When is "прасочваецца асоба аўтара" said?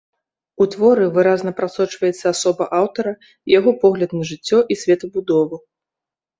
1.59-3.13